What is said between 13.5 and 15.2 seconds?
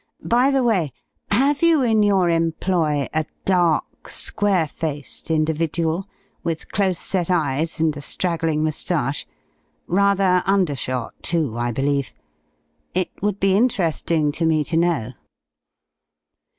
interesting to me to know."